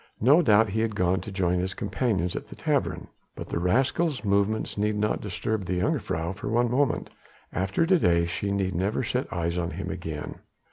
[0.19, 3.07] No doubt he had gone to join his companions at the tavern.
[3.35, 7.11] But the rascal's movements need not disturb the jongejuffrouw for one moment.
[7.53, 10.39] After to day she need never set eyes on him again."